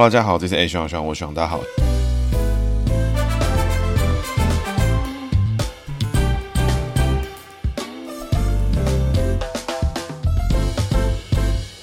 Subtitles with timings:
[0.00, 1.60] Hello，大家好，这是 A 徐徐，我徐大家好。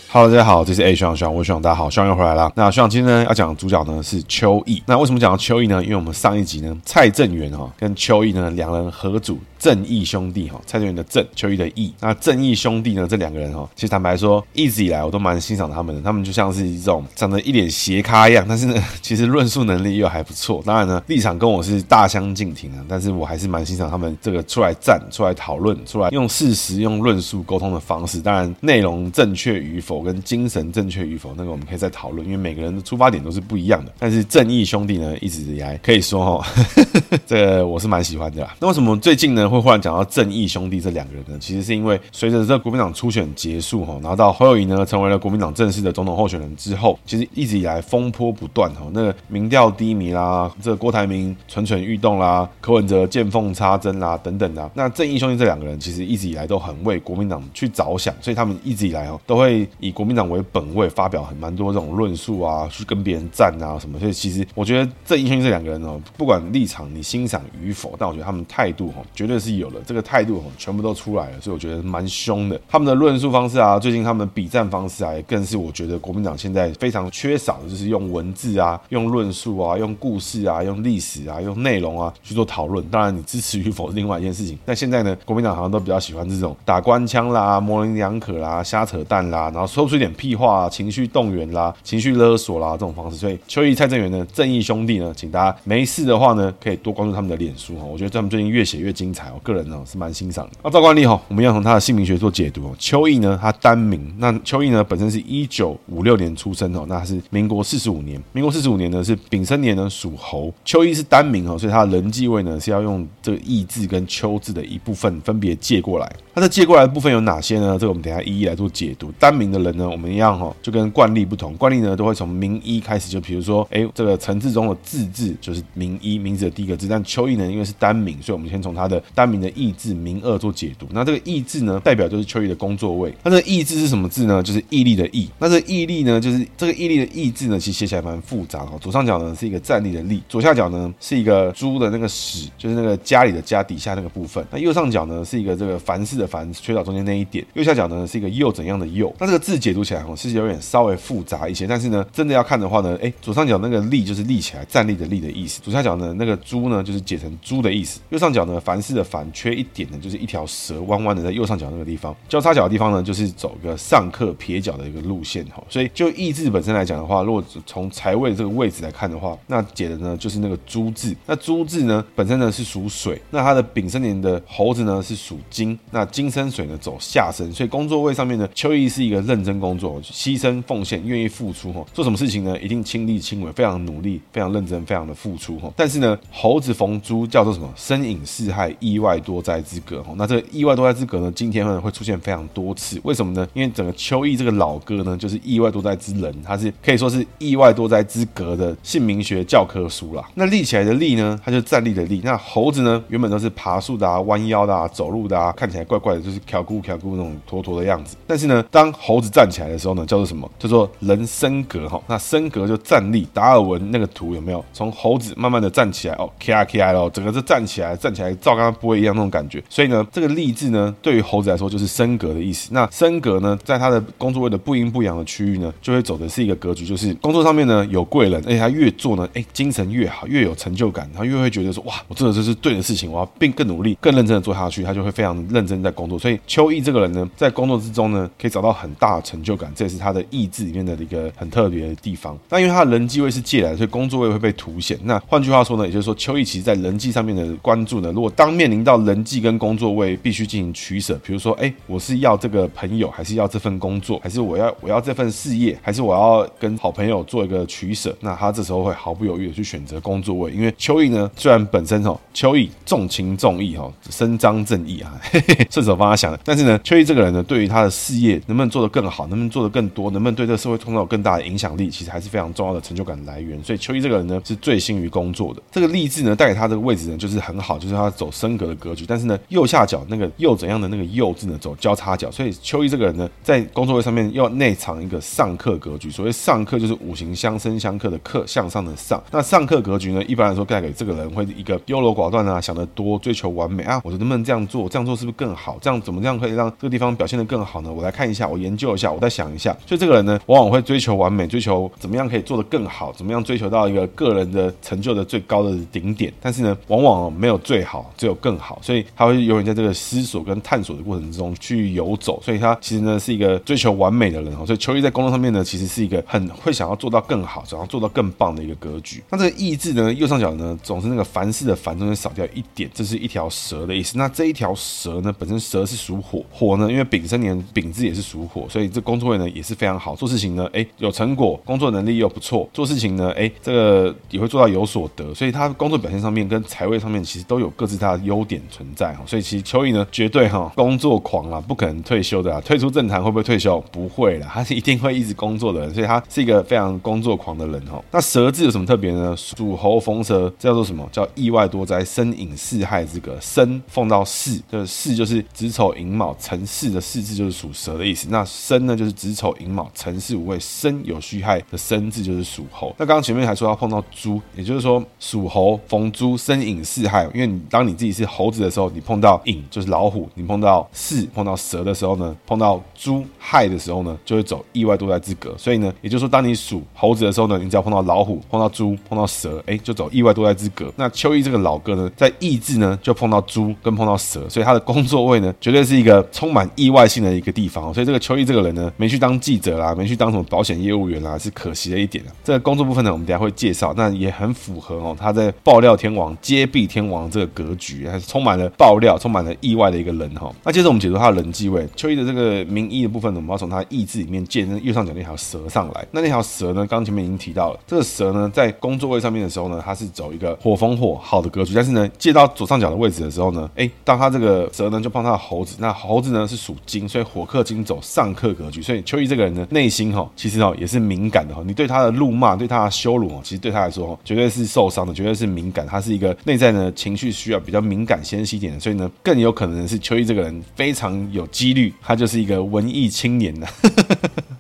[0.10, 2.52] Hello，大家好，这是 A 徐徐，我徐大家好，徐又回来了。
[2.56, 4.82] 那徐今天呢要讲的主角呢是邱毅。
[4.88, 5.84] 那为什么讲到邱毅呢？
[5.84, 9.38] 因为我们上一集呢，蔡正元哈跟邱毅呢两人合组。
[9.60, 11.94] 正义兄弟哈，蔡正元的正，邱毅的义。
[12.00, 13.08] 那正义兄弟呢？
[13.10, 16.02] 这两个人哈，其实坦白说，一直以来我都蛮欣赏他们的。
[16.02, 20.62] 他们就像是一种长得一脸斜咖一样，但是呢， 其实论述能力又还不错。
[20.66, 28.20] 当然呢，立场跟我是大相径庭啊，但是我还是蛮欣赏他们这个出来站、出来讨论、出来用事实、用论述沟通的方式。
[28.20, 33.92] 当然，内容正确与否跟精神正确与否，那个我们可以再讨论，因为每个人的出发点都是不一样的。
[33.98, 36.48] 但是正义兄弟呢，一直以来可以说哈，
[37.26, 38.56] 这我是蛮喜欢的啦。
[38.60, 40.28] 那为什么最近呢会忽然讲到正？
[40.28, 54.70] 义兄弟这两个人呢，其实是因为随着这国民党初选结束哈，拿到侯友宜呢成为了国民党正式的总统候选人之后，其实一直以来风波不断哈，那个民调低迷啦，这郭台铭蠢蠢欲动啦，柯文哲见缝插针啦等等的。
[54.74, 63.98] 那正义兄弟这两个人其实一直以来都很为国民党去着想，所以他们一直以来哦都会以国民党为本位，发表很蛮多这种论述啊，去跟别人战啊什么。
[63.98, 69.80] 所以其实我觉得正义兄弟这两个人哦，不管立场你欣赏与否，但我觉得他们态度哈绝对是有的。
[69.86, 72.60] 这个态度全部都出来了，所以我觉得蛮凶的。
[72.68, 82.84] 他们的论述方式啊，最近他们的比战方式啊，更是我觉得国民党现在非常缺少的，就是用文字啊、用论述啊、用故事啊、用历史啊、用内容啊去做讨论。
[82.90, 84.58] 当然，你支持与否是另外一件事情。
[84.66, 93.18] 但现在呢，国民党好像都比较喜欢这种打官腔啦、模棱两可啦、瞎扯淡啦，然后说出一点屁话啊、情绪动员啦、情绪勒索啦这种方式。
[93.18, 97.84] 所以，邱毅、蔡正元呢，正义兄弟呢，请大家没事的话呢，可以多关注他们的脸书哈。
[97.86, 100.52] 我觉得他们最近越写越精彩，我个人呢是蛮欣赏的。
[100.64, 102.76] 那照惯例哈，我们要从他的姓名学做解读哦。
[102.78, 104.14] 邱毅呢，他单名。
[104.18, 108.22] 那邱毅呢，本身是一九五六年出生哦，那是民国四十五年。
[108.34, 110.54] 民国四十五年呢是丙申年呢属猴。
[110.66, 116.12] 邱毅是单名哦，所以他的人际位呢是要用这个义字跟邱字的一部分分别借过来。
[116.38, 117.76] 那这借过来的部分有哪些呢？
[117.80, 119.12] 这个我们等下一一来做解读。
[119.18, 126.88] 单名的人呢，我们一样哈，就跟惯例不同，惯例呢都会从名一开始，就比如说，哎，这个陈志忠的字字就是名一，名字的第一个字。
[126.88, 130.86] 但邱毅呢，因为是单名，所以我们先从他的单名的义字名二做解读。
[130.92, 133.12] 那这个义字呢，代表就是邱毅的工作位。
[133.24, 134.44] 那这个义字是什么字呢？
[134.44, 135.28] 就是毅力的毅。
[135.40, 138.78] 那这个毅力呢，就是这个毅力的毅字呢，其实写起来蛮复杂哦。
[138.80, 144.46] 左上角呢是一个站立的立，左下角呢是一个猪的那个屎，就是那个家里的家底下那个部分。
[144.52, 147.44] 那右上角呢是一个这个凡事的凡，缺少中间那一点。
[147.54, 149.12] 右下角呢是一个又怎样的又。
[149.20, 151.66] 那这个字解读起来哦，是有点稍微复杂一些。
[151.66, 155.62] 但是呢，真的要看的话呢，哎，左上角那个立就是立起来站立的立的意思。
[155.62, 158.00] 左下角呢那个猪呢就是解成猪的意思。
[158.10, 165.64] 右上角呢凡事的凡缺一点呢，就是一条蛇弯弯的在右上角那个地方，交叉角的地方呢，就是走个上克撇角的一个路线哈。
[165.70, 171.16] 所以就意字本身来讲的话，如果从财位这个位置来看的话，那解的呢就是那个猪字。
[171.26, 181.86] 那猪字呢本身呢是属水，那它的丙申年的猴子呢是属金，那金生水呢走下身，所以工作位上面呢，邱毅是一个认真工作、牺牲奉献、愿意付出哈。
[181.94, 185.72] 做什么事情呢，一定亲力亲为，非常努力、非常认真、非常的付出哈。
[185.76, 187.72] 但是呢，猴子逢猪叫做什么？
[187.76, 190.12] 身隐四害，意外多灾之格哈。
[190.18, 193.48] 那这个意外多灾之格呢，今天呢会出现非常多次，为什么呢？
[193.54, 200.28] 因为整个邱毅这个老哥呢，就是意外多灾之人，他是可以说是意外多灾之格的姓名学教科书啦。
[200.34, 202.22] 那立起来的立呢，它就站立的立。
[202.24, 208.16] 那猴子呢，原本都是爬树的啊、弯腰的啊、走路的啊，看起来怪怪的，就是挑咕挑咕那种坨坨的样子。
[208.26, 210.50] 但是呢，当猴子站起来的时候呢，叫做什么？
[210.58, 212.02] 叫做人升格哈。
[212.08, 213.28] 那升格就站立。
[213.34, 214.64] 达尔文那个图有没有？
[214.74, 219.64] 从猴子慢慢的站起来哦，K I K I 喽，整个是站起来，站起来照刚刚不会一样那种感觉。
[219.70, 222.70] 所以呢，这个立字呢，对于猴子来说就是升格的意思。
[222.72, 236.20] 那升格呢，在他的工作位的不阴不阳的区域呢，就会走的是一个格局，就是工作上面呢有贵人，而且他越做呢，哎，精神越好，越有成就感，他越会觉得说，哇，我做的这是对的事情，我要并更努力、更认真的做下去，他就会非常认真在工作。
[236.20, 242.38] 所以邱毅这个人呢，在工作之中呢，可以找到很大的成就感，这也是他的意志里面的一个很特别的地方。
[242.50, 244.98] 那因为他的人际位是借来的，所以工作位会被凸显。
[245.04, 258.16] 那换句话说呢，也就是说，邱毅其实在人际上面的关注呢，如果当面临到人际跟工作位必须进行取舍，比如说，哎，我是要这个朋友，还是要这份工作，还是我要我要这份事业，还是我要跟好朋友做一个取舍？
[258.22, 273.64] 那他这时候会毫不犹豫的去选择工作位，因为邱毅呢，虽然本身哦，邱毅重情重义哈，伸张正义啊，嘿嘿，顺手帮他想的，但是呢，邱毅这个人呢，对于他的事业能不能做得更好，能不能做得更多，能不能对这个社会创造更大的影响力，其实还是非常重要的成就感来源。
[273.64, 275.62] 所以邱毅这个人呢，是醉心于工作的。
[275.72, 279.06] 这个励志呢，带给他这个位置呢，就是很好，就是他走升格的格局。
[279.08, 282.32] 但是呢，右下角那个右怎样的那个右字呢，走交叉角。
[282.32, 286.10] 所以邱毅这个人呢，在工作位上面要内藏一个上克格局。
[286.10, 289.24] 所谓上克，就是五行相生相克的克，向上的上。
[289.30, 294.02] 那上克格局呢，一般来说带给这个人会一个优柔寡断啊，想得多，追求完美啊。
[294.04, 294.88] 我说能不能这样做？
[294.88, 295.67] 这样做是不是更好？
[295.68, 297.92] 好这样怎么样可以让这个地方表现得更好呢？
[297.92, 299.76] 我来看一下，我研究一下，我再想一下。
[299.86, 306.32] 所以这个人呢，往往会追求完美，追求怎么样可以做得更好，怎么样追求到一个个人的成就的最高的顶点。
[306.42, 308.80] 但是呢，往往没有最好，只有更好。
[308.82, 312.42] 所以他会永远在这个思索跟探索的过程之中去游走。
[312.42, 314.66] 所以他其实呢是一个追求完美的人哦。
[314.66, 319.22] 所以邱毅在工作上面呢，其实是一个很会想要做到更好，想要做到更棒的一个格局。
[319.30, 324.18] 那这个意志呢，右上角呢总是那个凡事的凡中间少掉一点，这是一条蛇的意思。
[324.18, 339.24] 那这一条蛇呢，本身蛇是属火，火呢因为丙申年丙字也是属火，所以这工作位呢也是非常好，做事情呢哎有成果，工作能力又不错，做事情呢哎这个也会做到有所得，所以他工作表现上面跟财位上面其实都有各自他的优点存在哈。
[339.26, 343.80] 所以其实蚯蚓呢绝对哈工作狂啊，不可能退休的啊，退出政坛会不会退休？
[343.92, 348.04] 不会啦，他是一定会一直工作的人，所以他是一个非常工作狂的人哈。
[348.12, 349.36] 那蛇字有什么特别呢？
[349.38, 351.08] 属猴逢蛇，叫做什么？
[351.12, 353.38] 叫意外多灾，生隐四害之格。
[353.40, 358.28] 生逢到巳，这个巳就是子丑寅卯辰巳的巳字，就是属蛇的意思。
[358.30, 362.94] 那申呢，就是子丑寅卯辰巳午未申酉戌亥的申字，就是属猴。
[362.98, 367.24] 那刚刚前面还说要碰到猪，也就是说属猴逢猪，申寅巳亥。
[367.34, 375.56] 因为你当你自己是猴子的时候，你碰到寅就是老虎；你碰到巳碰到蛇的时候呢，碰到猪亥的时候呢，就会走意外多灾之格。
[375.58, 380.92] 所以呢，也就是说，当你属猴子的时候呢，你只要碰到老虎、碰到猪、碰到蛇，哎，就走意外多灾之格。
[380.96, 387.94] 那秋意这个老哥呢，在意志呢就碰到猪跟碰到蛇，所以他的工作位呢，绝对是一个充满意外性的一个地方。
[387.94, 392.32] 所以这个邱毅这个人呢，没去当记者啦，没去当什么保险业务员啦，是可惜的一点啊。
[392.44, 400.54] 这个工作部分呢，我们等下会介绍，那也很符合哦，他在爆料天王、揭弊天王这个格局，还是充满了爆料、充满了意外的一个人哈。
[400.64, 406.06] 那接着我们解读他的人际位，邱毅的这个名医的部分呢，我们要从他意志里面借那右上角那条蛇上来。
[406.12, 433.68] 那那条蛇呢，刚前面已经提到了，这个蛇呢，在工作位上面的时候呢，它是走一个火风火好的格局，但是呢，借到左上角的位置的时候呢，哎，当他这个蛇呢就碰那猴子，那猴子呢是属金，所以火克金走上克格局，所以秋意这个人呢，内心哈，其实哦也是敏感的哈，你对他的怒骂、对他的羞辱哦，其实对他来说绝对是受伤的，绝对是敏感，他是一个内在呢情绪需要比较敏感纤细一点的，所以呢，更有可能是秋意这个人非常有几率，他就是一个文艺青年的。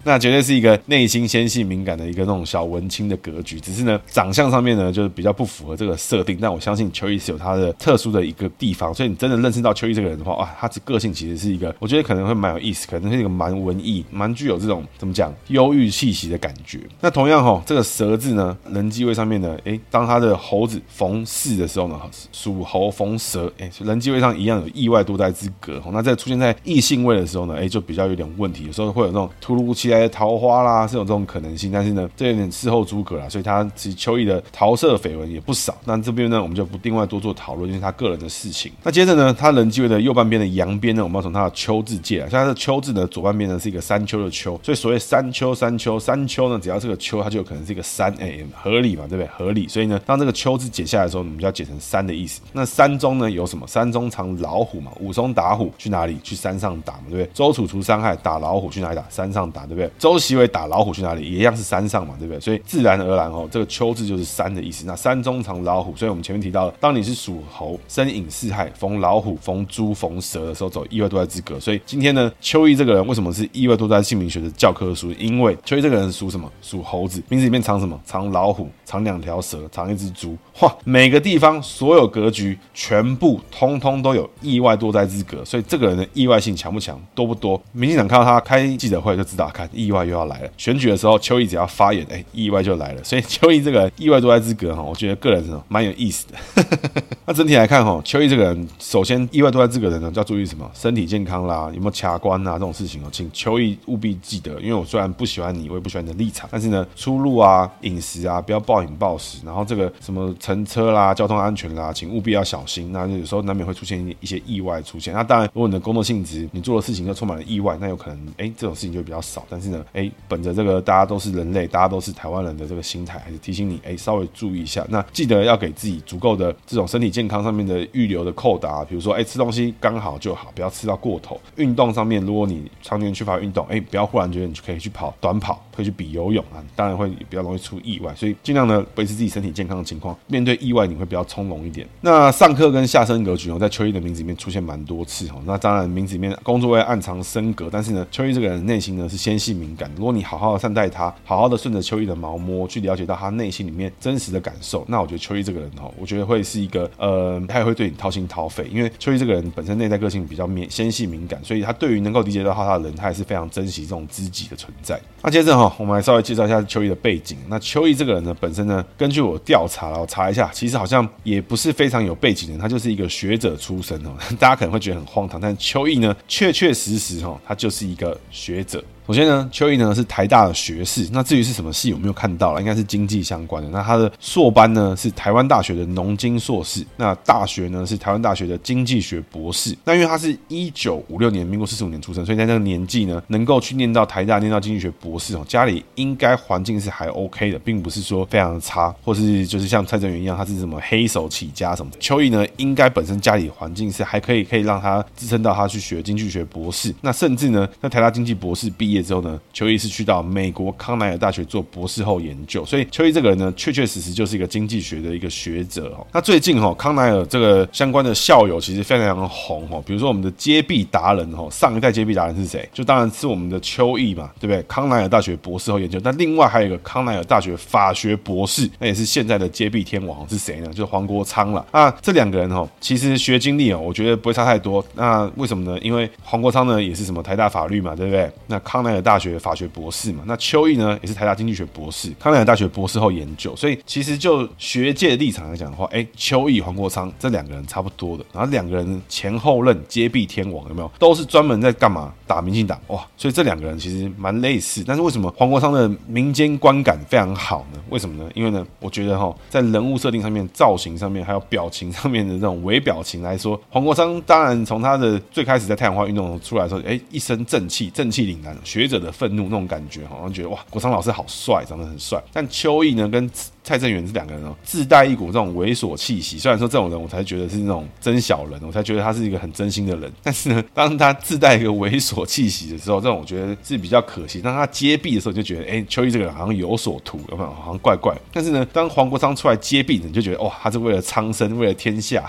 [0.07, 6.37] 那绝对是一个内心纤细敏感的一个那种小文青的格局，只是呢，长相上面呢，就是比较不符合这个设定。
[6.39, 16.79] 但我相信邱毅是有他的特殊的一个地方，所以你真的认识到邱毅这个人的话，哇，他这个性其实是一个，我觉得可能会蛮有意思，可能是一个蛮文艺、蛮具有这种怎么讲忧郁气息的感觉。
[17.01, 21.99] 那同样哈，这个蛇字呢，人机位上面呢，诶，当他的猴子逢巳的时候呢，
[22.31, 25.83] 属猴逢蛇，诶，人机位上一样有意外多灾之格。
[25.91, 29.96] 那在出现在异性位的时候呢，诶，就比较有点问题，有时候会有那种突如其来。
[30.09, 35.77] 桃花啦，是有这种可能性，但是呢，这有点事后诸葛啦，所以他其实秋意的桃色绯闻也不少。
[35.85, 38.69] 那这边呢，我们就不另外多做讨论，因为他个人的事情。
[38.83, 42.29] 那接着呢，他人际位的右半边的阳边呢，我们要从他的秋字借来。
[42.29, 49.27] 像他的秋字呢，左半边呢是一个山丘的丘，所以所谓山丘山丘山丘呢，只要这个丘，它就有可能是一个山，哎、欸，合理嘛，对不对？
[49.27, 49.67] 合理。
[49.67, 52.41] 所以呢，当这个秋字解下来的时候，我们就要解成山的意思。
[52.51, 53.65] 那山中呢有什么？
[53.67, 56.17] 山中藏老虎嘛，武松打虎去哪里？
[56.23, 57.29] 去山上打嘛，对不对？
[57.33, 59.03] 周处除山害打老虎去哪里打？
[59.09, 59.76] 山上打，对不对？
[59.77, 60.67] 对不对周习伟打。
[60.67, 61.21] 老虎去哪里？
[61.31, 62.39] 也一样是山上嘛，对不对？
[62.39, 64.85] 所以自然而然哦，这个秋字就是山的意思。
[64.85, 71.59] 那山中藏老虎，所以我们前面提到了，当你是属猴，身隐四害，逢老虎、逢猪、逢蛇的时候，走意外多灾之格。
[71.59, 75.11] 所以今天呢，秋意这个人为什么是意外多灾姓名学的教科书？
[75.13, 76.51] 因为秋意这个人属什么？
[76.61, 77.97] 属猴子，名字里面藏什么？
[78.03, 80.35] 藏老虎，藏两条蛇，藏一只猪。
[80.59, 85.45] 哇，每个地方所有格局全部通通都有意外多灾之格。
[85.45, 86.99] 所以这个人的意外性强不强？
[87.15, 87.61] 多不多？
[87.71, 90.49] 民进党看到他开记者会就知道，看意外又要来了。
[90.57, 93.03] 选举的时候，邱毅只要发言，哎，意外就来了。
[93.03, 96.63] 所以邱毅这个意外多灾之格哈，我觉得个人是蛮有意思的。
[97.25, 100.69] 那整体来看哈，邱毅这个人，首先意外多灾之隔的人呢，要注意什么？
[100.73, 104.59] 身体健康啦，有没有卡关啊这种事情哦，请邱毅务必记得。
[104.61, 109.39] 因为我虽然不喜欢你，我也不喜欢你的立场，但是呢，出入啊、饮食啊，不要暴饮暴食。
[109.45, 112.91] 然后这个什么乘车啦、交通安全啦，请务必要小心。
[112.91, 115.13] 那有时候难免会出现一些意外出现。
[115.13, 119.45] 那当然，如果你的工作性质，你做的事情就充满了意外，那有可能哎，这种事情就比较少。
[119.49, 124.85] 但但是呢，哎，本着这个大家都是人类，大家都是台湾人的这个心态，还是提醒你哎，稍微注意一下。
[124.89, 131.41] 那记得要给自己足够的这种身体健康上面的预留的扣打，比如说哎，吃东西刚好就好，不要吃到过头。
[131.55, 138.13] 运动上面，如果你常年缺乏运动，哎，不要忽然觉得你就可以去跑短跑，可以去比游泳啊，当然会比较容易出意外。
[138.13, 141.87] 所以尽量呢维持自己身体健康的情况，面对意外你会比较从容一点。
[142.01, 145.41] 那上课跟下身格局哦，在邱毅的名字里面出现蛮多次哦。
[145.45, 149.89] 那当然名字里面工作会暗藏身格，但是呢，邱毅这个人内心呢是先细敏感。
[149.95, 164.99] 如果你好好的善待他，好好的顺着邱毅的毛摸，去了解到他内心里面真实的感受，那我觉得邱毅这个人哦，我觉得会是一个呃，他也会对你掏心掏肺，因为邱毅这个人本身内在个性比较敏纤细敏感，所以他对于能够理解到他的人，他也是非常珍惜这种知己的存在。
[165.21, 167.37] 那接着哈，我们来稍微介绍一下邱毅的背景。
[167.47, 174.11] 那邱毅这个人呢，本身呢，根据我调查了，我查一下，其实好像也不是非常有背景的，他就是一个学者出身哦。
[174.37, 178.83] 大家可能会觉得很荒唐，但邱毅呢，确确实实哈，他就是一个学者。
[179.07, 181.07] 首先呢，邱毅呢是台大的学士。
[181.13, 183.69] 那至于是什么系，我没有看到了，应该是经济相关的。
[183.69, 186.85] 那他的硕班呢是台湾大学的农经硕士。
[186.97, 189.73] 那大学呢是台湾大学的经济学博士。
[189.85, 201.89] 那因为他是一九五六年，民国四十五年出生，所以在那个年纪呢，能够去念到台大，念到经济学博士哦，家里应该环境是还 OK 的，并不是说非常的差，或是就是像蔡正元一样，他是什么黑手起家什么。
[201.97, 206.93] 邱毅呢，应该本身家里环境是还可以，可以让他支撑到他去学经济学博士。
[206.99, 208.96] 那甚至呢，在台大经济博士毕业。
[209.01, 216.05] 之后呢，邱毅是去到美国康奈尔大学做博士后研究，所以邱毅这个人呢，确确实实就是一个经济学的一个学者哦。
[216.11, 222.67] 那最近哈，康奈尔这个相关的校友其实非常非常红哦，比如说我们的接臂达人哦，上一代接臂达人是谁？
[222.73, 224.63] 就当然是我们的邱毅嘛，对不对？
[224.63, 230.67] 康奈尔大学博士后研究，那另外还有一个康奈尔大学法学博士，那也是现在的接臂天王是谁呢？
[230.69, 231.65] 就是黄国昌了。
[231.71, 234.83] 那这两个人哦，其实学经历哦，我觉得不会差太多。
[234.95, 235.77] 那为什么呢？
[235.81, 238.29] 因为黄国昌呢也是什么台大法律嘛，对不对？
[238.47, 250.89] 那康康奈尔大学法学博士嘛，那邱毅呢也是台大经济学博士，康奈尔大学博士后研究，所以其实就学界立场来讲的话，哎，邱毅、黄国昌这两个人差不多的，然后两个人前后任接臂天王有没有？
[250.97, 252.13] 都是专门在干嘛？
[252.25, 253.05] 打民进党哇！
[253.15, 257.79] 所以这两个人其实蛮类似，但是为什么黄国昌的民间观感非常好呢？
[257.89, 258.29] 为什么呢？
[258.35, 272.21] 因为呢，我觉得哈，在人物设定上面、造型上面，还有表情上面的这种微表情来说，黄国昌当然从他的最开始在太阳花运动出来的时候，哎，一身正气，正气凛然，学者的愤怒那种感觉，好像觉得哇，国昌老师好帅，长得很帅。
[272.31, 273.27] 但秋意呢，跟
[273.67, 276.39] 蔡正元这两个人哦，自带一股这种猥琐气息。
[276.39, 280.09] 虽然说这种人，我才觉得是那种真小人，我才觉得他是一个很真心的人。
[280.23, 284.39] 但是呢，当他自带一个猥琐气息的时候，这种我觉得是比较可惜。
[284.39, 287.49] 当他接臂的时候，就觉得哎，邱毅这个人好像有所图，有没有？
[287.49, 288.15] 好像怪怪。
[288.31, 292.23] 但是呢，当黄国昌出来接臂，你就觉得哇，他是为了苍生，为了天下。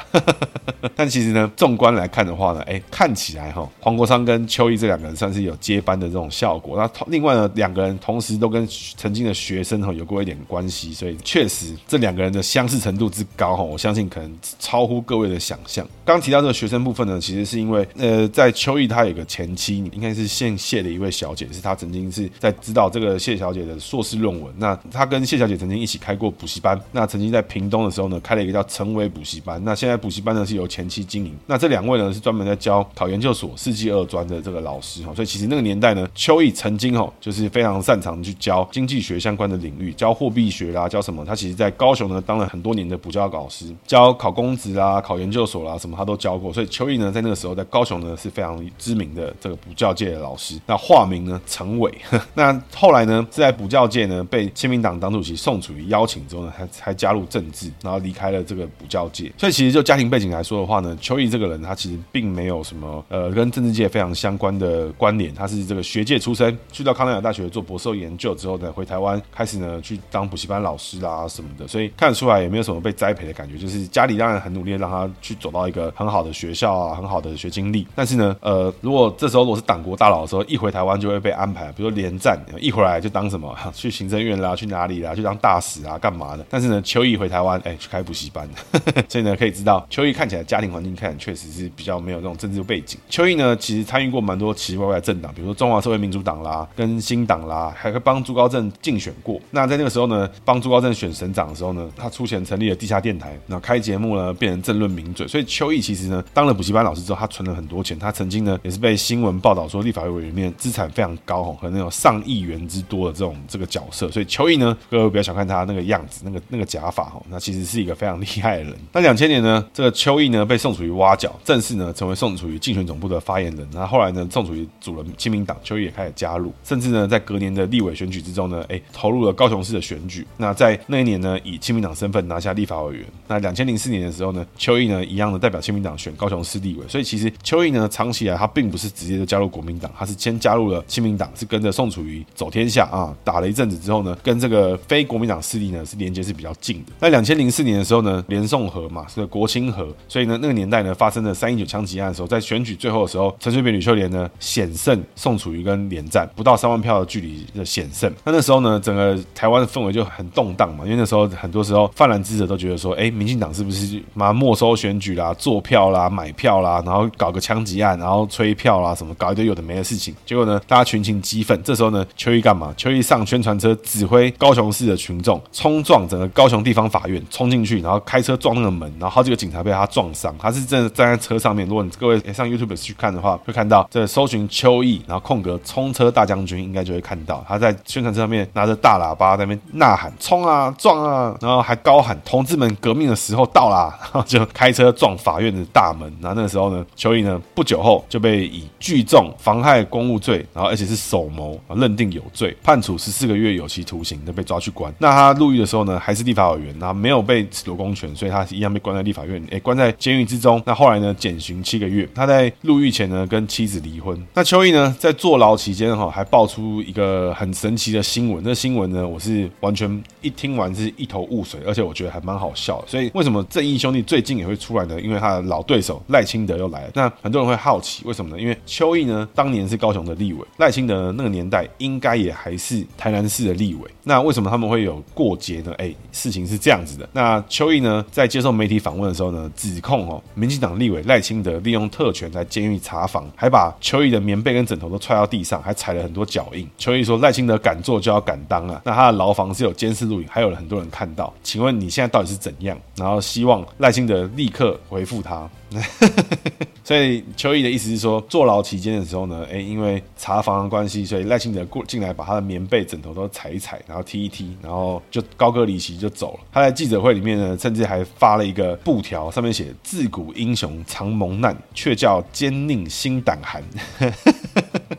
[0.96, 6.76] 但其实呢，纵观来看的话呢，哎，看起来哈，黄国昌跟邱毅这两个人算是有接班的这种效果。
[6.76, 8.66] 那另外呢，两个人同时都跟
[8.96, 15.86] 曾经的学生哈有过一点关系，所以确实这两个人的相似程度之高哈，我相信可能超乎各位的想象。
[16.02, 24.50] 刚提到这个学生部分呢，其实是因为呃，在邱毅他有个前妻，应该是姓谢的一位小姐，是他曾经是在指导这个谢小姐的硕士论文。
[24.56, 29.62] 那他跟谢小姐曾经一起开过补习班，那曾经在屏东的时候呢，开了一个叫成为补习班。
[29.62, 31.36] 那现在补习班呢是由前妻经营。
[31.44, 41.17] 那这两位呢是专门在教考研究所世纪二专的这个老师哈，所以其实那个年代呢，邱毅曾经哈就是非常擅长去教经济学相关的领域，教货币学啦，教什么？
[41.24, 46.52] 他其实在高雄呢当了很多年的补教老师，教考公职啦、考研究所啦什么他都教过。
[46.52, 50.58] 所以邱毅呢在那个时候在高雄呢是非常知名的这个补教界的老师。
[50.66, 51.92] 那化名呢陈伟。
[52.34, 59.32] 那后来呢是在补教界呢被亲民党党主席宋楚瑜邀请之后呢，还还加入政治，然后离开了这个补教界。
[59.38, 65.32] 所以其实就家庭背景来说的话呢，邱毅这个人他其实并没有什么呃跟政治界非常相关的关联。
[65.34, 71.07] 他是这个学界出身，去到康奈尔大学做博士后研究之后呢，回台湾开始呢去当补习班老师啦。
[71.08, 73.56] 啊什么的，所以看得出来也没有什么被栽培的感觉。
[73.56, 77.86] 就是家里当然很努力让他去走到一个很好的学校啊，很好的学经历。
[77.94, 86.46] 但是呢，呃，如果这时候如果是党国大佬的时候，一回台湾就会被安排，比如说连战，一回来就当什么 去行政院啦，去哪里啦，去当大使啊，干嘛的？
[86.48, 88.48] 但是呢，邱毅回台湾，哎，去开补习班，
[89.08, 92.98] 所以呢，可以知道邱毅看起来家庭环境看确实是比较没有那种政治背景。
[93.08, 99.40] 邱毅呢，其实参与过蛮多奇奇怪怪的政党，比如说中华社会民主党啦，跟新党啦，还会帮朱高正竞选过。
[99.50, 105.26] 那在那个时候呢，帮朱高正选省长的时候呢，他出钱成立了地下电台，然后开节目呢，变成政论名嘴。
[105.28, 107.96] 所以邱毅其实呢，当了补习班老师之后，他存了很多钱。
[107.98, 114.10] 他曾经呢，也是被新闻报道说立法委员里面资产非常高哦，可能有上亿元之多的这种这个角色。
[114.10, 118.74] 所以邱毅呢，各位不要小看他那个样子，那个那个假发哈，那其实是一个非常 厉害的人。
[118.92, 123.66] 那两千年呢，这个邱毅呢被宋楚瑜挖角，正式呢成为宋楚瑜竞选总部的发言人。
[123.72, 130.26] 那后来呢，宋楚瑜组了亲民党，邱毅也开始加入，甚至呢在隔年的立委选举之中呢，哎，投入了高雄市的选举。
[130.36, 133.04] 那在那一年呢，以亲民党身份拿下立法委员。
[133.26, 136.84] 那两千零四年的时候呢，邱毅呢一样的代表亲民党选高雄市立委。
[136.88, 146.92] 所以其实邱毅呢，长期以来他并不是直接就加入国民党，他是先加入了亲民党，是跟着宋楚瑜走天下啊，打了一阵子之后呢，跟这个非国民党势力呢是连接是比较近的。
[147.00, 158.12] 那两千零四年的时候呢，连宋合嘛是国亲合，所以呢那个年代呢发生了三一九枪击案的时候，在选举最后的时候，陈水扁、吕秀莲呢险胜宋楚瑜跟连战，不到三万票的距离的险胜。
[158.24, 170.14] 那那时候呢，整个台湾的氛围就很动荡嘛，因为那时候很多时候泛蓝支持者都觉得说，哎，民进党是不是妈没收选举啦、做票啦、买票啦，然后搞个枪击案，然后催票啦什么，搞一堆有的没的事情。
[170.26, 172.72] 结果呢，大家群情激愤，这时候呢，邱毅干嘛？
[172.76, 180.34] 邱毅上宣传车指挥高雄市的群众冲撞整个高雄地方法院，冲进去，然后开车撞那个门，然后好几个警察被他撞伤。
[180.38, 181.68] 他是真的站在车上面。
[181.68, 191.36] 如果你各位上 YouTube 去看的话，会看到这搜寻邱毅，然后空格冲车大将军，应该就会看到他在宣传车上面拿着大喇叭在那边呐喊：冲啊，啊撞啊！
[191.40, 193.96] 然后还高喊：同志们，革命的时候到啦！
[194.00, 196.12] 然 后就开车撞法院的大门。
[196.20, 204.92] 然后那个时候呢，邱毅呢不久后就被以聚众妨害公务罪，然后而且是首谋，认定有罪，判处十四个月有期徒刑，就被抓去关。
[204.98, 210.60] 那他入狱的时候呢，还是立法委员，然后没有被褫夺公权，所以他一样被关在立法院，诶，关在监狱之中。
[210.66, 212.08] 那后来呢，减刑七个月。
[212.14, 214.20] 他在入狱前呢，跟妻子离婚。
[214.34, 218.42] 那邱毅呢，在坐牢期间哈，还爆出一个很神奇的新闻。
[218.44, 222.82] 那新闻呢，我是完全一听听完是一头雾水，而且我觉得还蛮好笑。
[222.86, 224.98] 所以为什么正义兄弟最近也会出来呢？
[224.98, 226.90] 因为他的老对手赖清德又来了。
[226.94, 228.40] 那很多人会好奇，为什么呢？
[228.40, 233.90] 因为邱毅呢，当年是高雄的立委，赖清德那个年代应该也还是台南市的立委。
[234.04, 235.74] 那为什么他们会有过节呢？
[235.76, 237.06] 哎，事情是这样子的。
[237.12, 246.66] 那邱毅呢，在接受媒体访问的时候呢，指控哦，民进党立委赖清德利用特权在监狱查房，还把邱毅的棉被跟枕头都踹到地上，还踩了很多脚印。
[246.78, 248.80] 邱毅说，赖清德敢做就要敢当啊。
[248.82, 251.34] 那他的牢房是有监视录影，还有很多人看到。
[251.42, 252.78] 请问你现在到底是怎样？
[252.94, 255.50] 然后希望赖清德立刻回复他。
[256.84, 266.40] 所以邱毅的意思是说，坐牢期间的时候呢，哎，因为查房的关系，所以赖清德过进来把他的棉被、枕头都踩一踩，然后踢一踢，然后就高歌离席就走了。
[266.52, 273.60] 他在记者会里面呢，甚至还发了一个布条，上面写“自古英雄常蒙难，却叫奸佞心胆寒。”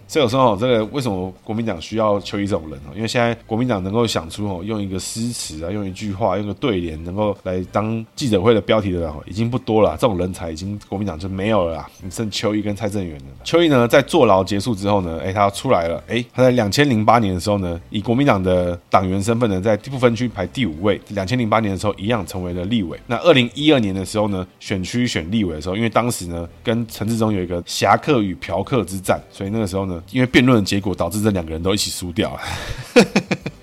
[0.10, 2.90] 所以有时候这个为什么国民党需要邱毅这种人哦？
[2.96, 9.96] 因为现在国民党能够想出哦，用一个诗词啊，用一句话，用个对联，能够来当记者会的标题的人已经不多了。
[10.02, 13.26] 这种人才已经国民党就没有了啦，剩邱毅跟蔡正元了。
[13.44, 21.00] 邱毅呢，在坐牢结束之后呢，哎，他出来了，哎，他在两千零八年的时候呢，以国民党的党员身份呢，在不分区排第五位。
[21.10, 23.00] 两千零八年的时候，一样成为了立委。
[23.06, 29.99] 那二零一二年的时候呢，选区选立委的时候，因为当时呢，跟陈志忠有一个侠客与嫖客之战，所以那个时候呢。
[30.12, 32.42] 因为辩论的结果导致这两个人都一起输掉了。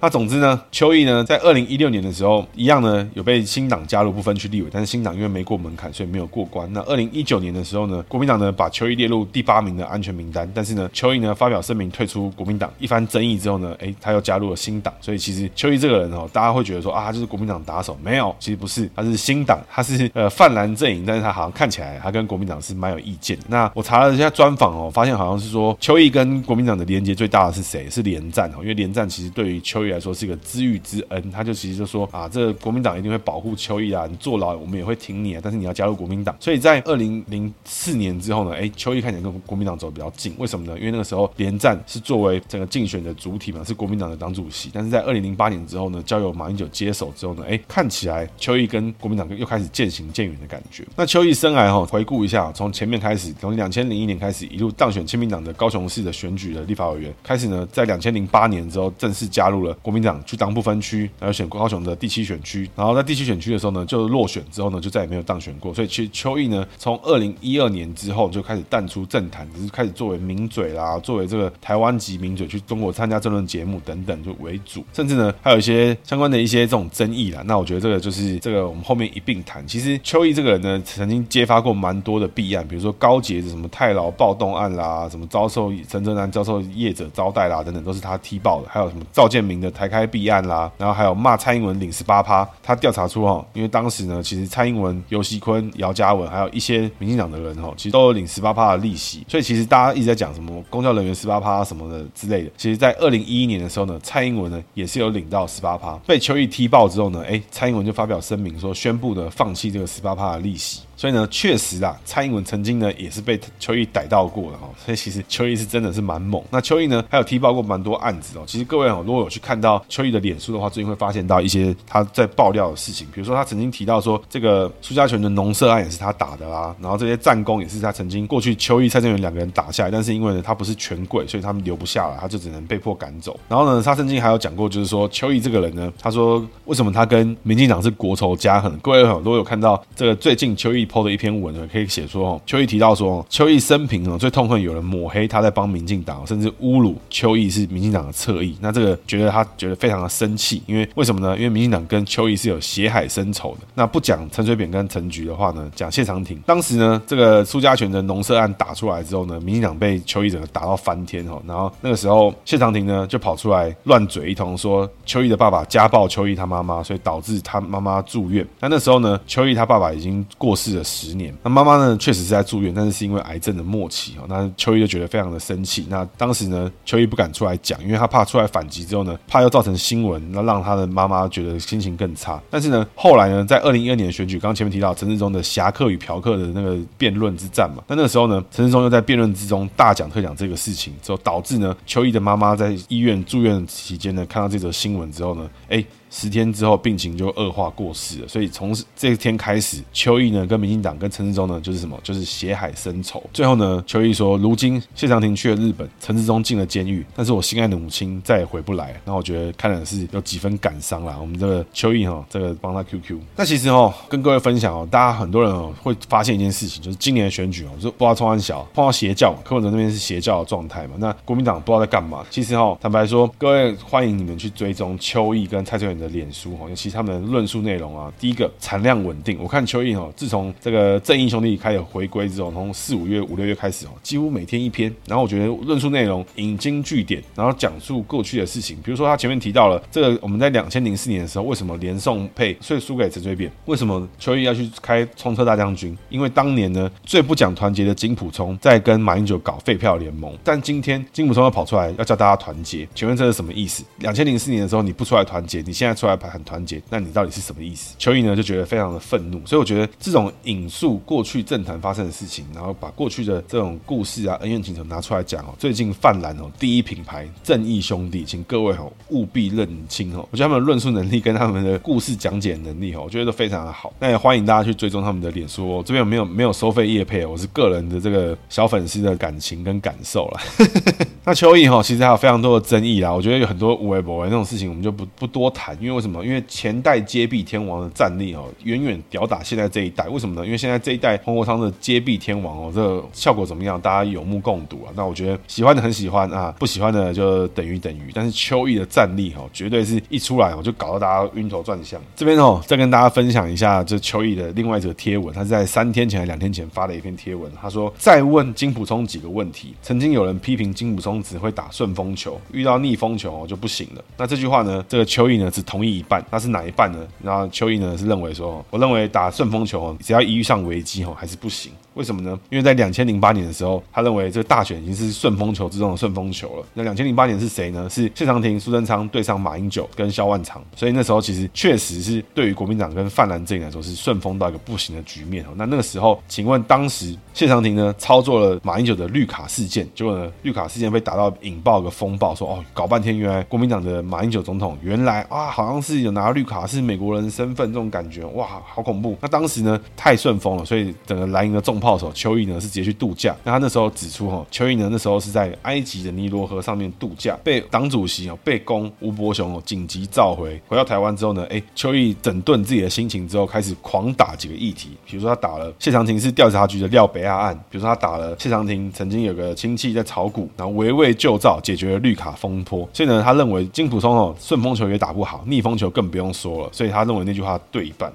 [0.00, 6.70] 那总之呢，邱毅呢，在二零一六年的时候，一样呢有被新党加入不分区立委，但是新党因为没过门槛，所以没有过关。
[6.72, 12.70] 那二零一九年的时候呢，国民党呢把邱毅列入第八名的安全名单，但是呢，邱毅呢发表声明退出国民党。
[12.78, 14.92] 一番争议之后呢，哎，他又加入了新党。
[15.00, 23.38] 所以其实邱毅这个人哦，大家会觉得说啊，他就是国民党打手，没有，其实不是，他是新党，他是呃泛蓝阵营，但是他好像看起来他跟国民党是蛮有意见。
[23.48, 27.88] 那我查了一下专访哦，发现好像是说邱毅跟国民党的连接最大的是谁？
[27.88, 36.36] 是连战哦，因为连战其实对于邱毅来说是一个知遇之恩，他就其实就说啊，这国民党一定会保护邱毅啊，你坐牢我们也会挺你啊，但是你要加入国民党。
[36.38, 40.78] 所以在二零零四年之后呢，哎，邱毅看起来跟国民党走得比较近，为什么呢？
[40.78, 50.84] 因为那个时候连战是作为整个竞选的主体嘛，是国民党的党主席，但是在二零零八年之后呢，交由马英九接手之后呢，哎，看起来邱毅跟国民党又开始渐行渐远的感觉。
[50.94, 65.72] 那邱毅生涯哈，回顾一下，从前面开始，从两千零一年开始一路当选亲民党的高雄市的选举的立法委员，开始呢，在两千零八年之后正式加入了国民党去当不分区，然后选高雄的第七选区，然后在第七选区的时候呢，就落选之后呢，就再也没有当选过。
[65.72, 77.42] 所以其实邱毅呢，从二零一二年之后就开始淡出政坛，只是开始作为名嘴啦，作为这个台湾籍名嘴去中国参加政论节目等等就为主，甚至呢还有一些相关的一些这种争议啦。
[77.44, 79.66] 那我觉得这个就是这个我们后面一并谈。
[79.66, 88.68] 其实邱毅这个人呢，曾经揭发过蛮多的弊案，比如说高捷的什么太劳暴动案啦，什么遭受陈泽南遭受业者招待啦等等，都是他踢爆的。
[88.68, 102.50] 还有什么赵建明的台开弊案啦，然后还有骂蔡英文领十八趴，他调查出哈，因为当时呢，其实蔡英文、尤锡坤、姚嘉文还有一些民进党的人哈，其实都有领十八趴的利息，所以其实大家一直在讲什么公教人员十八趴什么的之类的。
[102.56, 110.82] 其实，在二零一一年的时候呢，蔡英文呢也是有领到十八趴，被邱毅踢爆之后呢，哎，蔡英文就发表声明说，宣布的放弃这个十八趴的利息。
[110.96, 114.68] 所以呢，确实啊，蔡英文曾经呢也是被邱毅逮到过的哈。
[114.84, 116.42] 所以其实邱毅是真的是蛮猛。
[116.50, 118.42] 那邱毅呢还有踢爆过蛮多案子哦。
[118.46, 123.06] 其实各位哦，如果有去看到邱毅的脸书的话，最近会发现到一些他在爆料的事情。
[123.12, 126.74] 比如说他曾经提到说，这个苏家全的农舍案也是他打的啦。
[126.80, 133.38] 然后这些战功也是他曾经过去邱毅、蔡正元两个人打下来，但是因为呢他不是权贵，所以他们留不下来，他就只能被迫赶走。
[133.48, 138.74] 然后呢，他曾经还有讲过，就是说邱毅这个人呢，他说为什么他跟民进党是国仇家恨？
[138.78, 141.68] 各位如果有看到这个最近邱毅 PO 的一篇文呢？
[141.70, 148.56] 可以写说哦，邱毅提到说，邱毅生平哦最痛恨有人抹黑他在帮民进党，甚至侮辱邱毅是民进党的侧翼。
[148.60, 151.36] 那这个觉得他觉得非常的生气，因为为什么呢？
[151.36, 153.66] 因为民进党跟邱毅是有血海深仇的。
[153.74, 156.38] 那不讲陈水扁跟陈菊的话呢，讲谢长廷。
[156.46, 161.42] 当时呢，这个苏家全的农舍案打出来之后呢，民进党被邱毅整个打到翻天哦。
[161.46, 168.46] 然后那个时候谢长廷呢就跑出来乱嘴一通，说邱毅的爸爸家暴邱毅他妈妈，所以导致他妈妈住院。
[168.60, 171.34] 那那时候呢，邱毅他爸爸已经过世了十年。
[171.42, 174.24] 那妈妈呢，确实是在住院，但是是因为癌症的末期哦。
[174.28, 175.86] 那邱毅就觉得非常的生气。
[175.88, 182.40] 那当时呢，邱毅不敢出来讲，因为他怕出来反击之后呢，怕又造成新闻，那让他的妈妈觉得心情更差。
[182.50, 195.84] 但是呢，后来呢，在二零一二年的选举，刚前面提到陈世忠的侠客与嫖客的那个辩论之战嘛，那那个时候呢，陈世忠又在辩论之中大讲特讲这个事情，之后导致呢，邱毅的妈妈在医院住院期间呢，看到这则新闻之后呢，哎。
[196.10, 198.28] 十天之后，病情就恶化过世了。
[198.28, 203.22] 所以从这一天开始，邱毅呢跟民进党跟陈志忠呢就是什么，就是血海深仇。
[203.32, 208.98] 最后呢，邱毅说，如今谢长廷去了日本，陈志忠进了监狱，但是我心爱的母亲再也回不来。
[209.04, 211.16] 那我觉得看的是有几分感伤啦。
[211.20, 213.18] 我们这个邱毅哈，这个帮他 QQ。
[213.36, 220.94] 那其实哦，跟各位分享哦，大家很多人哦会发现一件事情，就是今年的选举哦，就不知道冲三小碰到邪教，柯文哲那边是邪教的状态嘛。
[220.98, 222.24] 那国民党不知道在干嘛。
[222.30, 229.38] 其实哦，坦白说，各位欢迎你们去追踪邱毅跟蔡正的脸书哈，尤其他们论述内容啊，第一个产量稳定。
[229.40, 234.94] 我看邱毅哦，自从这个正义兄弟开始回归之后，从四五月、五六月开始哦，几乎每天一篇。
[235.06, 238.76] 然后我觉得论述内容引经据典，然后讲述过去的事情。
[238.82, 243.50] 比如说他前面提到了这个，我们在两千零四年的时候，为什么连宋配所以输给陈水扁？
[243.66, 245.96] 为什么邱毅要去开冲车大将军？
[246.08, 253.84] 因为当年呢，最不讲团结的金溥聪在跟马英九搞废票联盟，但今天金溥聪要跑出来要叫大家团结，请问这是什么意思？
[253.98, 256.16] 两千零四年的时候你不出来团结，你现在现在出来。
[256.26, 257.94] 很团结，那你到底是什么意思？
[257.98, 265.54] 邱毅呢就觉得非常的愤怒，所以我觉得这种引述过去政坛发生的事情，然后把过去的这种故事啊、恩怨情仇拿出来讲哦。
[265.56, 270.26] 最近泛滥哦，第一品牌正义兄弟，请各位哦务必认清哦。
[270.32, 273.92] 我觉得他们的论述能力跟他们的故事讲解能力哦，我觉得都非常的好。
[274.00, 275.82] 那也欢迎大家去追踪他们的脸书哦。
[275.86, 280.40] 这边没有没有收费业配，我是个人的这个小粉丝的感情跟感受啦。
[281.24, 283.12] 那邱毅哈，其实还有非常多的争议啦。
[283.12, 285.75] 我觉得有很多无微博那种事情，我们就不不多谈。
[285.80, 286.24] 因为为什么？
[286.24, 290.08] 因为前代接臂天王的战力哦，远远吊打现在这一代。
[290.08, 290.44] 为什么呢？
[290.46, 293.80] 因为现在这一代黄国昌的接臂天王哦，这效果怎么样？
[293.80, 294.92] 大家有目共睹啊。
[294.96, 298.10] 那我觉得喜欢的很喜欢啊，不喜欢的就等于等于。
[298.14, 302.00] 但是邱毅的战力哈，绝对是一出来哦，就搞得大家晕头转向。
[302.14, 309.74] 这边哦，再跟大家分享一下这邱毅的另外一则贴文，他是在三天前还两天前发了一篇贴文，他说再问金普聪几个问题。
[309.82, 311.16] 曾经有人批评金普聪。
[311.26, 314.04] 只会打顺风球，遇到逆风球哦就不行了。
[314.16, 317.06] 那这句话呢，这个邱毅呢只同意一半，那是哪一半呢？
[317.22, 321.72] 然后邱毅呢是认为说，我认为打顺风球哦，只要一遇上危机哦还是不行。
[321.96, 322.38] 为什么呢？
[322.50, 326.66] 因为在两千零八年的时候，他认为这个大选已经是顺风球之中的顺风球了。
[326.74, 327.88] 那两千零八年是谁呢？
[327.88, 330.62] 是谢长廷、苏贞昌对上马英九跟萧万长。
[330.76, 335.48] 所以那时候其实确实是对于国民党跟泛蓝阵营来说是顺风到一个不行的局面哦。
[335.56, 349.16] 那那个时候，请问当时谢长廷呢操作了马英九的绿卡事件，结果呢绿卡事件被打到引爆个风暴，说哦搞半天原来国民党的马英九总统原来啊好像是有拿绿卡，是美国人身份这种感觉，哇，好恐怖。
[349.22, 353.36] 那当时呢太顺风了，所以整个蓝营的重炮炮手邱毅呢是直接去度假。
[353.44, 372.88] 那他那时候指出哈，邱毅呢那时候是在埃及的尼罗河上面度假，被党主席哦被攻吴伯雄哦紧急召回，回到台湾之后呢，哎，邱毅整顿自己的心情之后，开始狂打几个议题，比如说他打了谢长廷是调查局的廖北亚案，比如说他打了谢长廷曾经有个亲戚在炒股，然后围魏救赵，解决了绿卡风波。
[372.92, 376.68] 所以呢，他认为金普松哦顺风球也打不好，逆风球更不用说了。
[376.72, 378.12] 所以他认为那句话对一半。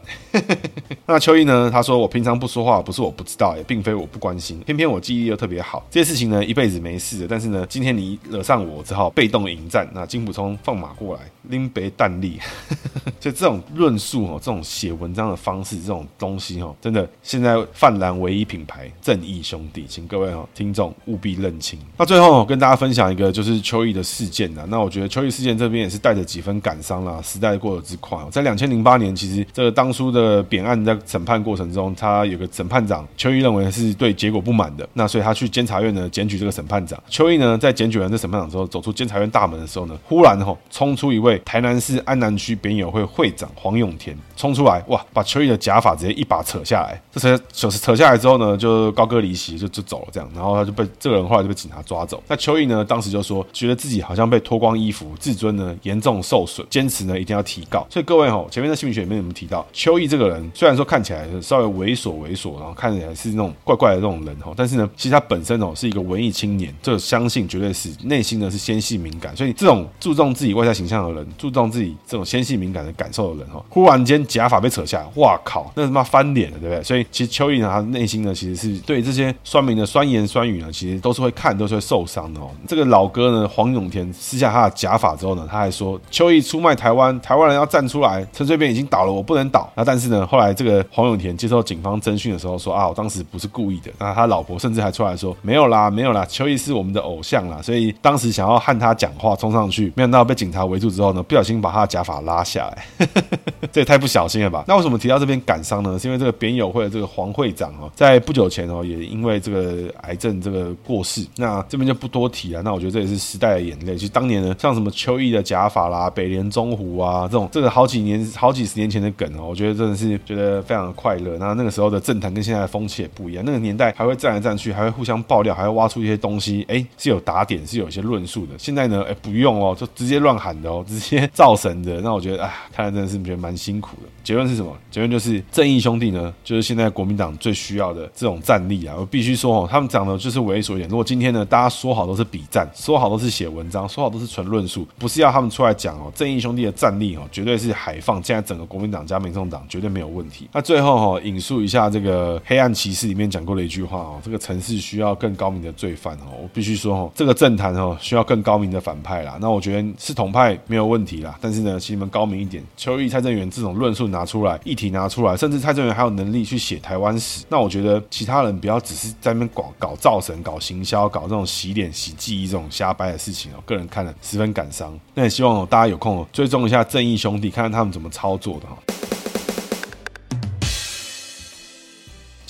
[1.05, 7.27] 那邱毅呢，他说我平常不说话，不是我不知道，并非我不关心，偏偏我记忆力又特别好，这些事情呢一辈子没事的。
[7.27, 9.87] 但是呢，今天你惹上我，只好被动迎战。
[9.93, 12.39] 那金普聪放马过来，拎杯弹力。
[13.19, 21.79] 就这种论述哦，这种写文章的方式，这种东西哦，真的现在泛滥唯一品牌正义兄弟，请各位哦听众务必认清。
[21.97, 24.65] 那最后跟大家分享一个就是邱毅的事件呢。
[24.67, 28.17] 那我觉得邱毅事件这边也是带着几分感伤啦，时代过得之快。
[28.31, 37.01] 在两千零八年，其实这个当初的扁案在审判过程中，他有个审判长邱毅认为是对结果不满的，那所以他去监察院呢检举这个审判长。
[37.09, 46.99] 邱毅呢在检举完这审判长之后，走出监察院大门的时候呢，忽然哈冲出一位台南市安南区扁友会会长黄永田冲出来，哇，把邱毅的假发直接一把扯下来。
[47.11, 50.29] 这扯扯扯下来之后呢，就高歌离席，就就走了这样。
[50.33, 52.21] 然后他就被这个人后来就被警察抓走。
[52.27, 57.85] 那邱毅呢，当时就说觉得自己好像被脱光衣服，自尊呢严重受损，坚持呢一定要提告。
[57.89, 60.51] 所以各位哈，前面的姓名学里面有没有提到邱毅这个人？
[60.53, 69.35] 虽然说看起来是稍微猥琐猥琐，然后看起来是那种怪怪的这种人哈，但是呢，其实他本身哦是一个文艺青年，这相信绝对是内心呢是纤细敏感。
[69.35, 76.83] 所以这种注重自己外在形象的人，注重自己这种纤细敏感的感受的人哈，忽然间假发被扯下来，哇靠，那他妈翻脸了，对不对？
[76.83, 82.49] 所以其实邱毅呢，他内心呢其实是对这些酸民的酸言酸语呢，其实都是会看，都是会受伤的哦。
[82.67, 89.71] 这个老哥呢，黄永田撕下他的假发之后呢，他还说邱毅出卖台湾，台湾人要站出来，陈水扁已经倒了，我不能倒。
[89.75, 93.91] 那但是呢，后来这个黄永田接受警方侦讯的时候说啊，我当时不是故意的。
[93.99, 103.07] 那他老婆甚至还出来说没有啦，没有啦，邱毅是我们的偶像啦，所以当时想要和他讲话，冲上去，没想到被警察围住之后呢，不小心把他的假发拉下来，
[103.71, 104.63] 这也太不小心了吧？
[104.67, 105.97] 那为什么提到这边感伤呢？
[105.99, 111.25] 是因为这个扁友会的这个黄会长哦，在不久前哦，也因为这个癌症这个过世。
[111.35, 112.61] 那这边就不多提了。
[112.61, 113.95] 那我觉得这也是时代的眼泪。
[113.95, 121.37] 其实当年呢，像什么邱毅的假发啦、北联中湖啊这种，这个好几年、好几十年前的梗哦，我觉得真的是觉得非常的快乐。
[121.37, 123.43] 那那个时候的政坛跟现在的风气不一样。
[123.45, 128.53] 那个年代还会站来站去，还会互相爆料，还会挖出一些东西，哎，是有打点，是有一些论述的。
[128.57, 132.01] 现在呢，哎，不用哦，就直接乱喊的哦， 直接造神的。
[132.01, 134.09] 那我觉得，哎，看来真的是觉得蛮辛苦的。
[134.23, 134.71] 结论是什么？
[134.89, 138.95] 结论就是正义兄弟呢，就是现在国民党最需要的这种战力啊！
[138.97, 140.87] 我必须说哦，他们讲的就是猥琐一点。
[140.87, 148.21] 如果今天呢，大家说好都是笔战，说好都是写文章，说好都是纯论述，不是要他们出来讲哦，正义兄弟的战力哦，绝对是海放。
[148.23, 150.47] 现在整个国民党加民众党绝对没有问题。
[150.53, 156.41] 那最后哈，引述一下这个《黑暗骑士》里面讲过的一句话哦，这个城市需要更高明的罪犯哦。
[156.41, 159.37] 我必须说哦，这个政坛哦需要更高明的反派啦。
[159.39, 162.63] 那我觉得是统派没有问题啦，但是呢，请你们高明一点。
[162.77, 167.45] 邱毅、蔡正元这种论述拿出来，议题拿出来，甚至蔡正元还有能力去写台湾史。
[167.49, 173.55] 那我觉得其他人不要只是在那边搞搞造神、搞行销、搞这种洗脸、洗记忆这种瞎掰的事情哦。
[173.65, 174.97] 个人看了十分感伤。
[175.13, 178.77] 那也希望大家有空追踪一下正义兄弟，看看他们怎么操作的哈。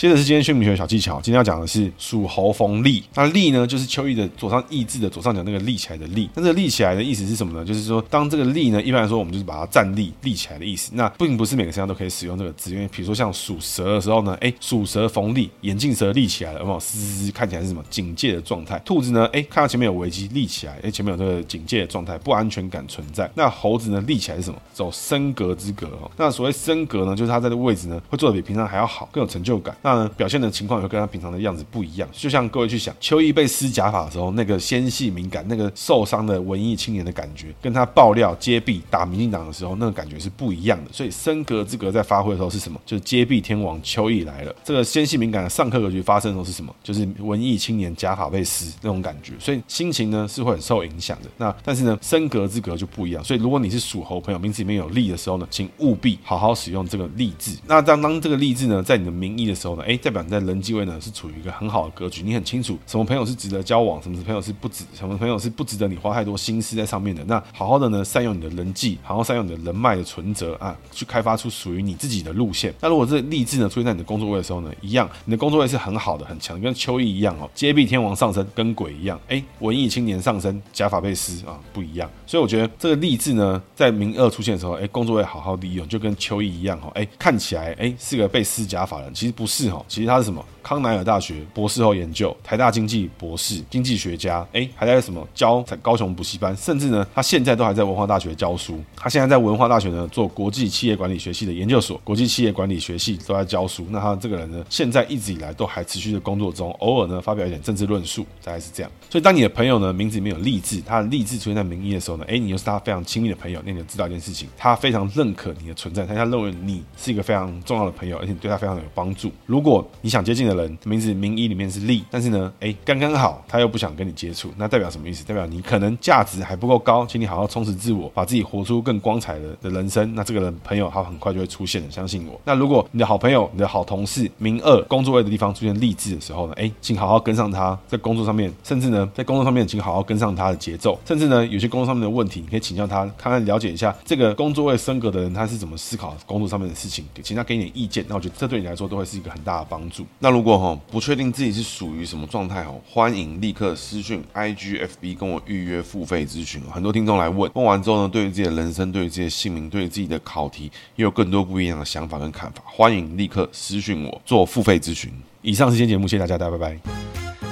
[0.01, 3.03] 接着是今天姓名学小技巧，今天要讲的是属猴逢立。
[3.13, 6.27] 那立呢，就是秋意的左上意字的左上角那个立起来的立。
[6.33, 7.63] 那这个立起来的意思是什么呢？
[7.63, 10.91] 就是说，当这个立呢，一般来说我们就是把它站立立起来的意思。
[10.95, 16.79] 那并不是每个身上都可以使用这个字，因为比如说像属蛇的时候呢，哎，属蛇逢立，眼镜蛇立起来了，有没有？
[16.79, 18.79] 嘶嘶嘶，看起来是什么警戒的状态。
[18.79, 23.29] 兔子呢，哎，看到前面有危机，立起来，哎，前面有这个警戒的状态，不安全感存在。
[23.35, 24.59] 那猴子呢，立起来是什么？
[24.73, 26.09] 走升格之格哦。
[26.17, 29.77] 那所谓升格呢，就是它在这个位置呢，会做的比平常还要好，更有成就感。
[29.83, 32.07] 那表现的情况也会跟他平常的样子不一样。
[32.11, 40.91] 就像各位去想，邱毅被撕假发的时候，那个纤细敏感、那个受伤的文艺青年的感觉，跟他爆料揭弊打民进党的时候，那个感觉是不一样的。
[40.91, 42.79] 所以升格之格在发挥的时候是什么？
[42.85, 44.55] 就是揭弊天王邱毅来了。
[44.63, 46.73] 这个纤细敏感的上课格局发生的时候是什么？
[46.83, 49.33] 就是文艺青年假发被撕那种感觉。
[49.39, 51.29] 所以心情呢是会很受影响的。
[51.37, 53.23] 那但是呢，升格之格就不一样。
[53.23, 57.57] 所以如果你是属猴朋友，名字里面有立的时候呢，请务必好好使用这个立字。
[57.67, 67.23] 那当当这个立字呢，在你的名义的时候呢，呢，哎，代表你在人际位呢是处于一个很好的格局，你很清楚什么朋友是值得交往，什么朋友是不值，什么朋友是不值得你花太多心思在上面的。
[67.25, 72.73] 那好好的呢，善用你的人际，好好善用你的人脉的存折啊，去开发出属于你自己的路线。
[72.79, 82.09] 那如果这励志呢出现在你的工作位的时候呢，一样，你的工作位是很好的，很强，跟秋意一样哦，接臂天王上身，跟鬼一样，哎，文艺青年上身，假发贝斯啊，不一样。
[82.25, 90.43] 所以我觉得这个励志呢，在名二出现的时候，哎，工作位好好利用，就跟秋意一样哦，哎，看起来哎是个被施假发的人，其实不是哈，其实他是什么？
[90.63, 98.79] 康乃尔大学博士后研究，台大经济博士，经济学家，哎，还在什么教在高雄补习班，甚至呢，他现在都还在文化大学教书。
[98.95, 103.87] 他现在在文化大学呢做国际企业管理学系的研究所，国际企业管理学系都在教书。
[103.89, 108.91] 那他这个人呢，现在一直以来都还持续的工作中，偶尔呢发表一点政治论述，大概是这样。
[109.09, 119.31] 所以当你的朋友呢名字里面有励志，他的励志出现在名义的时候呢，哎，你又是他非常亲密的朋友，那你就知道一件事情，他非常认可你的存在，他他认为你是一个非常重要的朋友，而且对他非常有帮助。
[119.47, 125.23] 如如果你想接近的人名字名一里面是利，但是呢，哎，刚刚好，他又不想跟你接触，那代表什么意思？
[125.23, 130.15] 代表你可能价值还不够高，请你好好充实自我，把自己活出更光彩的的人生。
[130.15, 132.41] 那这个人朋友他很快就会出现的，相信我。
[132.43, 140.99] 那如果你的好朋友、你的好同事名二工作位的地方出现励志的时候呢，哎，请好好跟上他，在工作上面，甚至呢，在工作上面，请好好跟上他的节奏。
[141.05, 148.03] 甚至呢，有些工作上面的问题，你可以请教他，看看了解一下这个工作位升格的人他是怎么思考工作上面的事情，请他给你点意见。
[148.09, 150.05] 那我觉得这对你来说都会是一个很大帮助。
[150.19, 152.79] 那如果哈不确定自己是属于什么状态哦？
[152.89, 156.61] 欢迎立刻私讯 IGFB 跟我预约付费咨询。
[156.71, 162.61] 很多听众来问，问完之后呢，对于自己的人生、对于自己的姓名、对于自己的考题，也有更多不一样的想法跟看法。
[162.65, 165.11] 欢迎立刻私讯我做付费咨询。
[165.41, 167.50] 以上是今天节目，谢谢大家，大家拜拜。